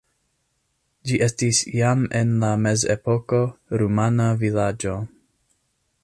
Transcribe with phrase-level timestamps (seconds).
[1.09, 3.41] Ĝi estis jam en la mezepoko
[3.81, 4.97] rumana vilaĝo.